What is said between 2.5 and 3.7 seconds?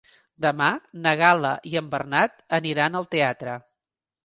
aniran al teatre.